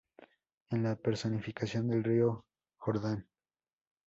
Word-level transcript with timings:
Es 0.71 0.79
la 0.79 0.95
personificación 0.95 1.87
del 1.87 2.03
río 2.03 2.43
Jordán. 2.77 3.27